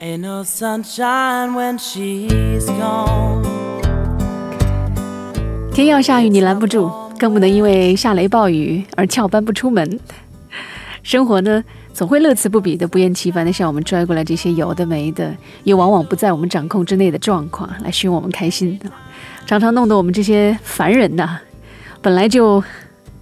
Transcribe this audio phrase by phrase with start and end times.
[0.00, 3.42] Ain't no sunshine when she's gone.
[5.72, 9.98] 天要下雨，你拦不住，更不能因为下雷暴雨而翘班不出门。
[11.02, 15.34] 生活呢，总会乐此不疲的、不厌其烦的向我们拽过来这些有的没的，
[15.64, 18.78] 也往往不在我们掌控之内的状况，来寻我们开心，
[19.46, 21.40] 常常弄得我们这些凡人呐，
[22.00, 22.62] 本来就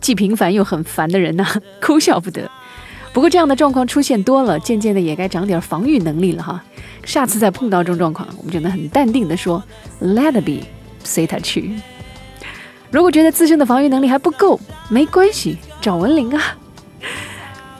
[0.02, 1.46] 既平凡又很烦的人呐，
[1.80, 2.42] 哭笑不得。
[3.16, 6.62] 不过这样的状况出现多了，渐渐的也该长点防御能力了哈。
[7.06, 9.64] 下次再碰到这种状况，我们就能很淡定的说
[10.02, 10.66] ：“Let it be，
[11.02, 11.76] 随他去。”
[12.92, 16.58] 如果觉得自身的防御能力还不够，没关系，找文玲啊。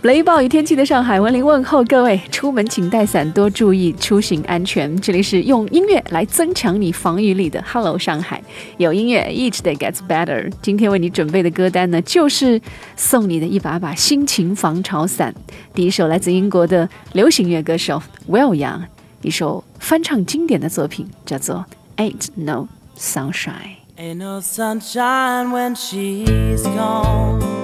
[0.07, 4.97] 雷暴雨天气的上海，文玲问候各位：出门请带伞，多注意出行安全。
[5.01, 8.41] 这里是用音乐来增强你防御力的 Hello 上海，
[8.77, 10.49] 有音乐，Each day gets better。
[10.63, 12.61] 今天为你准备的歌单呢，就是
[12.95, 15.35] 送你的一把把心情防潮伞。
[15.75, 18.83] 第一首来自英国的流行乐歌手 Will Young，
[19.23, 21.67] 一首翻唱经典的作品，叫做
[22.01, 23.75] 《Ain't No Sunshine》。
[23.99, 27.56] Ain't no sunshine when she's gone.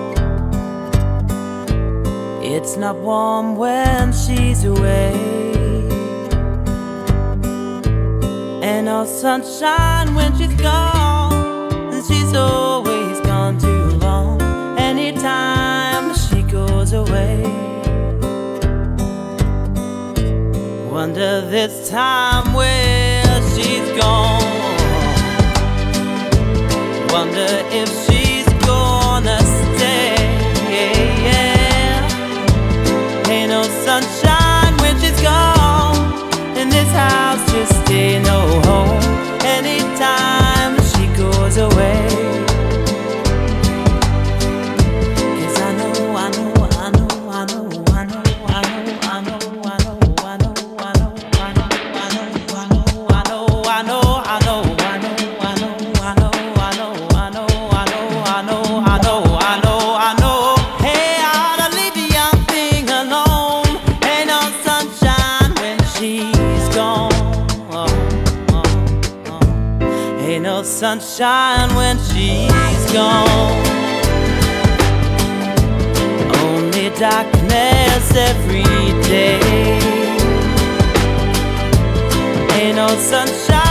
[2.54, 5.14] It's not warm when she's away.
[8.62, 11.72] And no sunshine when she's gone.
[11.94, 14.42] And she's always gone too long.
[14.78, 17.42] Anytime she goes away.
[20.90, 24.62] Wonder this time where she's gone
[27.12, 27.88] wonder if
[77.72, 78.62] darkness every
[79.02, 79.78] day.
[82.54, 83.61] Ain't no sunshine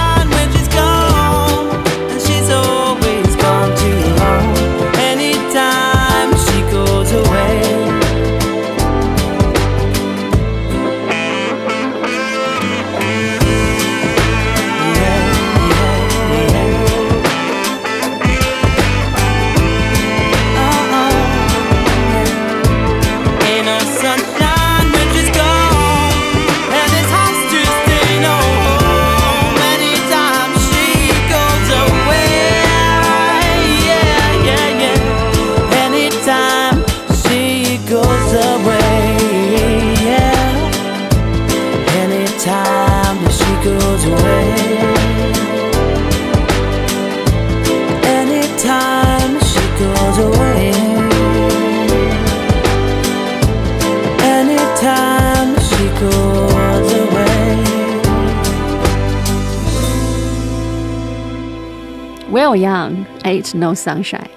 [62.31, 64.29] Will Young, ain't no sunshine.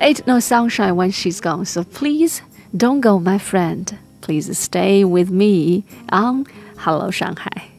[0.00, 1.66] Ain't no sunshine when she's gone.
[1.66, 2.40] So please
[2.76, 3.98] don't go, my friend.
[4.20, 7.73] Please stay with me on Hello 上海。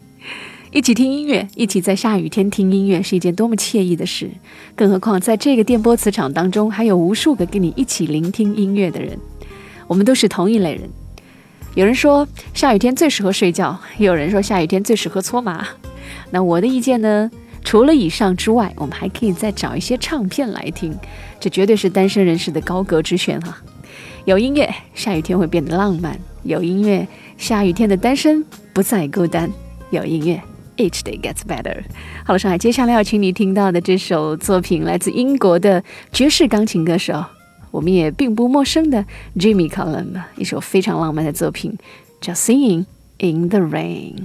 [0.75, 4.29] 一起听音乐，一起在下雨天听音乐，是一件多么惬意的事。
[4.75, 9.17] 更何况在这个电波磁场当中，还有无数个跟你一起聆听音乐的人。
[9.87, 10.81] 我们都是同一类人。
[11.75, 15.65] 有人说下雨天最适合睡觉，也有人说下雨天最适合搓麻。
[16.31, 17.31] 那我的意见呢？
[17.63, 20.93] 除了以上之外，我们还可以再找一些唱片来听，
[21.39, 23.57] 这绝对是单身人士的高阁之选哈。
[24.25, 27.07] 有音乐，下雨天会变得浪漫；有音乐，
[27.37, 28.43] 下雨天的单身
[28.73, 29.47] 不再孤单；
[29.89, 30.41] 有音乐
[30.77, 31.83] ，each day gets better。
[32.23, 37.23] 好了，上海，接下来要请你听到的这首作品来自英国的爵士钢琴歌手，
[37.71, 39.05] 我们也并不陌生的
[39.37, 41.77] Jimmy Cullum，一首非常浪漫的作品，
[42.21, 42.85] 叫《Singing
[43.19, 44.15] in the Rain》。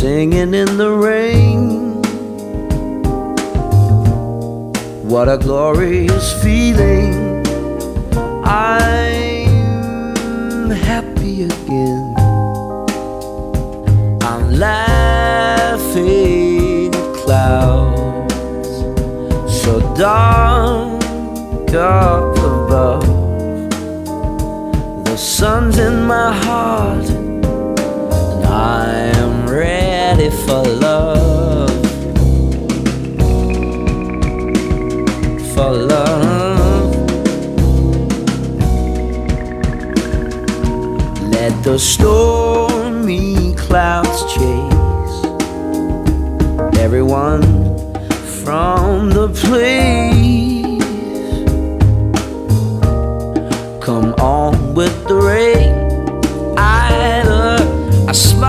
[0.00, 2.00] singing in the rain.
[5.08, 7.42] What a glorious feeling.
[8.44, 9.50] I'm
[10.70, 12.14] happy again.
[14.22, 16.04] I'm laughing
[16.94, 18.68] at clouds
[19.62, 23.08] so dark up above.
[25.06, 28.86] The sun's in my heart, and I
[29.22, 29.87] am ready
[30.26, 31.70] for love.
[35.54, 36.94] For love.
[41.30, 45.18] Let the stormy clouds chase
[46.78, 47.42] everyone
[48.42, 50.82] from the place.
[53.80, 55.74] Come on with the rain.
[56.58, 58.47] I uh, look, a smile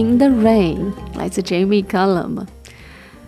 [0.00, 2.46] in the Rain，来自 Jamie Cullum。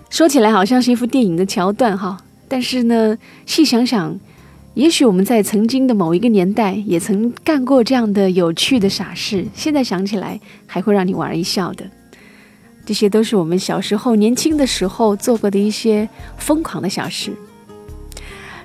[0.09, 2.19] 说起来好像是一幅电影的桥段哈，
[2.49, 3.17] 但是呢，
[3.47, 4.19] 细想想，
[4.75, 11.85] 也许我们在曾经的某一个年代也曾干过这样的有趣的傻事，现在想起来还会让你莞尔一笑的。
[12.85, 17.33] 这些都是我们小时候、年轻的时候做过的一些疯狂的小事。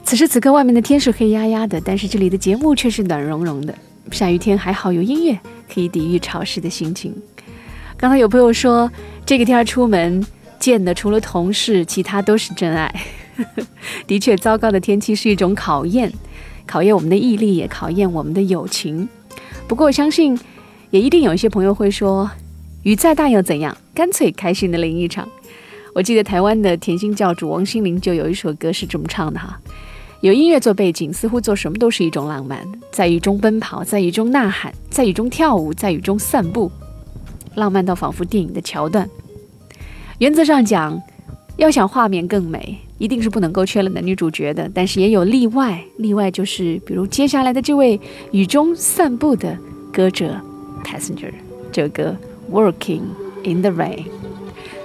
[0.03, 3.73] 此时此刻，外面的天是黑压压的，但是这里的节目却是暖融融的。
[4.11, 5.37] 下雨天还好有音乐，
[5.71, 7.13] 可以抵御潮湿的心情。
[7.99, 8.91] 刚才有朋友说，
[9.25, 10.23] 这个天儿出门
[10.59, 12.93] 见的除了同事，其他都是真爱。
[14.05, 16.13] 的确，糟糕的天气是一种考验，
[16.67, 19.09] 考验我们的毅力，也考验我们的友情。
[19.67, 20.39] 不过，我相信
[20.91, 22.29] 也一定有一些朋友会说，
[22.83, 23.75] 雨再大又怎样？
[23.95, 25.27] 干脆开心的淋一场。
[25.95, 29.59] 我记得台湾的甜心教主王心凌就有一首歌是这么唱的哈。
[30.21, 32.63] 有音乐做背景，似乎做什么都是一种浪漫。
[32.91, 36.71] 在雨中奔跑，在雨中呐喊，在雨中跳舞，在雨中散步，
[37.57, 39.09] 浪漫到仿佛电影的桥段。
[40.19, 41.01] 原则上讲，
[41.57, 44.69] 要想画面更美，一定是不能够缺了男女主角的。
[44.73, 47.99] 但是也有例外，例外就是比如接下来的这位
[48.31, 49.57] 雨中散步的
[49.91, 50.39] 歌者
[50.83, 51.31] Passenger，
[51.71, 52.15] 这首歌
[52.51, 53.01] Working
[53.43, 54.05] in the Rain。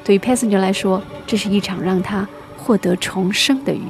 [0.02, 2.26] 对于 Passenger 来说，这是一场让他
[2.56, 3.80] 获得重生的雨。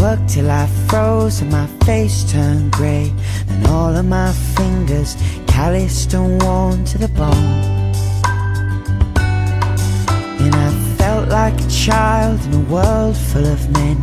[0.00, 3.12] Worked till I froze and my face turned grey.
[3.48, 7.92] And all of my fingers calloused and worn to the bone.
[10.44, 13.96] And I felt like a child in a world full of men.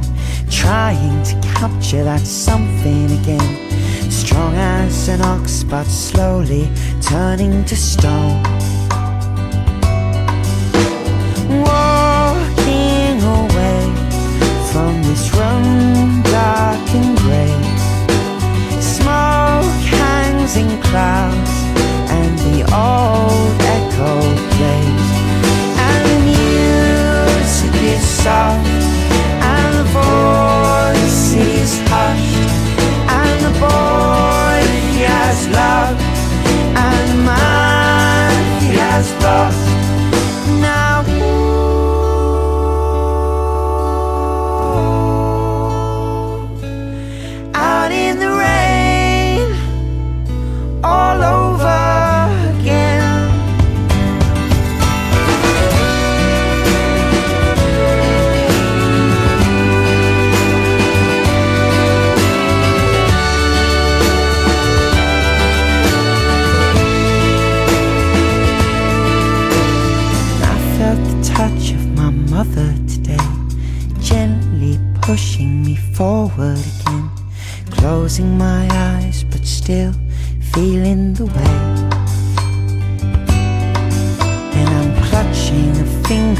[0.49, 3.71] Trying to capture that something again.
[4.09, 6.69] Strong as an ox, but slowly
[7.01, 8.43] turning to stone.
[11.49, 12.00] Walking
[20.91, 21.53] clouds,
[22.11, 24.13] and the old echo
[24.55, 25.11] plays.
[25.87, 28.67] And the music is soft,
[29.55, 32.51] and the voice is hushed,
[33.07, 34.40] and the boy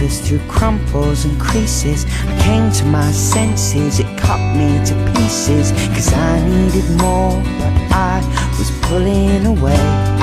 [0.02, 2.06] fingers through crumples and creases.
[2.28, 7.74] I came to my senses, it cut me to pieces, cause I needed more, but
[7.92, 8.22] I
[8.58, 10.21] was pulling away.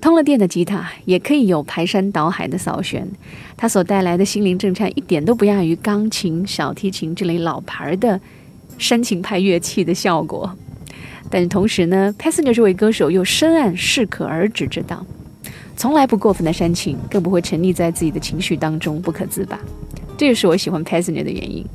[0.00, 3.08] 通了电的吉他也可以有排山倒海的扫弦，
[3.56, 8.20] 它所带来的心灵震颤一点都不亚于钢琴、小提琴这类老牌的
[8.78, 10.54] 煽情派乐器的效果。
[11.28, 15.04] 但同时呢，Passenger 这位歌手又深谙适可而止之道，
[15.76, 19.58] 从来不过分的煽情，更不会沉溺在自己的情绪当中不可自拔。
[20.16, 21.66] 这就是我喜欢 Passenger 的原因。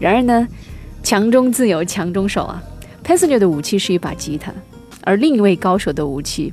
[0.00, 0.48] 然而呢，
[1.04, 2.60] 强中自有强中手啊
[3.04, 4.52] ，Passenger 的武器是一把吉他，
[5.02, 6.52] 而另一位高手的武器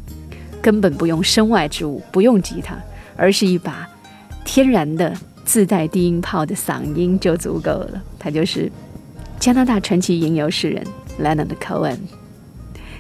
[0.68, 2.78] 根本不用身外之物，不用吉他，
[3.16, 3.88] 而是一把
[4.44, 8.04] 天然的自带低音炮的嗓音就足够了。
[8.20, 8.70] 他就是
[9.40, 10.86] 加拿大传奇吟游诗人
[11.22, 12.00] Leonard Cohen。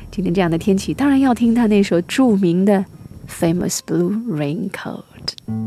[0.09, 2.73] 今天这样的天气，当然要听他那首著名的
[3.29, 5.03] 《Famous Blue Raincoat》。「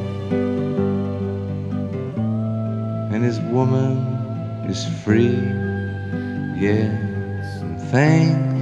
[3.21, 5.37] And his woman is free.
[6.57, 8.57] Yes, and thanks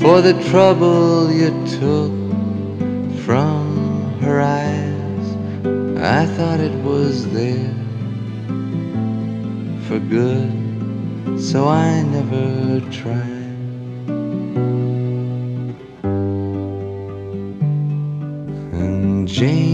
[0.00, 2.12] for the trouble you took
[3.24, 5.26] from her eyes.
[5.98, 7.74] I thought it was there
[9.88, 10.52] for good,
[11.40, 13.32] so I never tried.
[18.80, 19.73] And Jane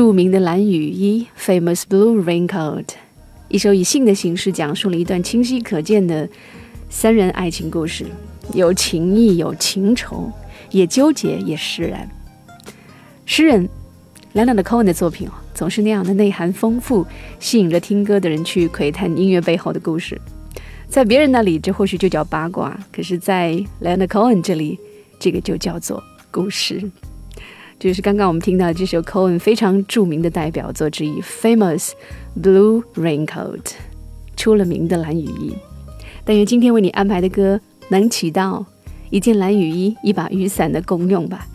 [0.00, 2.86] 著名的蓝雨衣 （Famous Blue Raincoat），
[3.48, 6.26] 一首以信的形式讲述了一段清晰可见的
[6.88, 8.06] 三人爱情故事，
[8.54, 10.32] 有情义，有情仇，
[10.70, 12.08] 也纠结，也释然。
[13.26, 13.68] 诗人
[14.32, 17.06] Leonard Cohen 的作品哦，总是那样的内涵丰富，
[17.38, 20.18] 吸引着听歌的人去窥探音乐背后的故事。
[20.88, 24.78] 在别人那里，这或许就叫八卦；可是，在 Leonard Cohen 这里，
[25.18, 26.90] 这个就叫做故事。
[27.80, 31.92] 就是刚刚我们听到这首 Cohen 非常著名的代表作之一，《Famous
[32.38, 33.58] Blue Raincoat》，
[34.36, 35.56] 出了名的蓝雨衣。
[36.22, 38.66] 但愿今天为你安排的歌能起到
[39.08, 41.46] 一件蓝雨衣、一把雨伞的功用吧。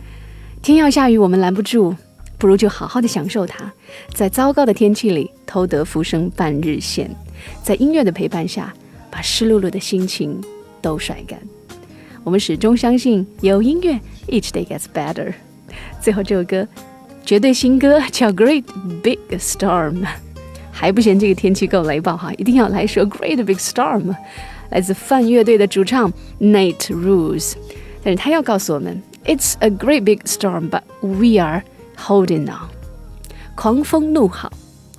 [0.60, 1.94] 天要下雨，我们拦不住，
[2.38, 3.72] 不如就好好的享受它，
[4.12, 7.08] 在糟糕的天气里偷得浮生半日闲，
[7.62, 8.74] 在音乐的陪伴下。
[9.08, 10.38] 把湿漉漉的心情
[10.82, 11.40] 都甩干。
[12.22, 15.32] 我们始终相信有音乐，each day gets better。
[16.06, 16.64] 最后这首歌
[17.24, 18.62] 绝对新歌，叫《Great
[19.02, 20.02] Big Storm》，
[20.70, 24.04] 还不嫌这个天气够雷暴哈，一定要来首《Great Big Storm》，
[24.70, 27.54] 来自范乐队的主唱 Nate Rules。
[28.04, 31.64] 但是他要告诉我们，It's a great big storm, but we are
[31.98, 32.68] holding on。
[33.56, 34.52] 狂风怒号，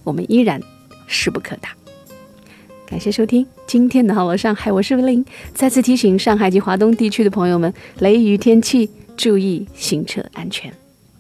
[0.03, 0.61] 我们依然
[1.07, 1.71] 势不可挡。
[2.85, 5.23] 感谢收听今天的《好了上海》，我是文玲。
[5.53, 10.69] 再次提醒上海及华东地区的朋友们，雷雨天气注意行车安全。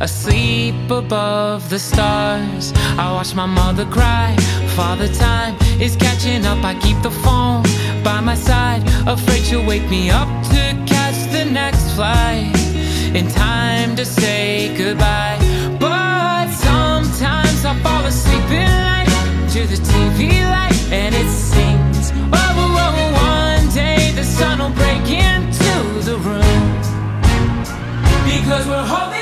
[0.00, 2.72] asleep above the stars.
[2.98, 4.36] I watch my mother cry.
[4.76, 6.62] Father time is catching up.
[6.64, 7.64] I keep the phone
[8.04, 12.54] by my side, afraid she'll wake me up to catch the next flight
[13.14, 15.38] in time to say goodbye.
[15.80, 19.10] But sometimes I fall asleep in light
[19.54, 22.12] to the TV light and it sings.
[22.14, 23.10] Oh, oh, oh, oh,
[23.58, 25.74] one day the sun will break into
[26.08, 26.66] the room
[28.24, 29.17] because we're holding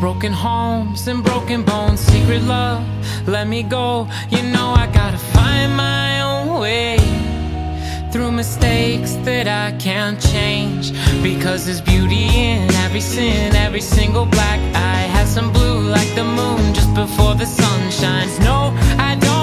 [0.00, 2.00] broken homes, and broken bones.
[2.00, 2.84] Secret love,
[3.26, 4.08] let me go.
[4.30, 6.98] You know I gotta find my own way
[8.12, 10.92] through mistakes that I can't change.
[11.22, 16.24] Because there's beauty in every sin, every single black eye has some blue like the
[16.24, 18.38] moon just before the sun shines.
[18.40, 19.37] No, I don't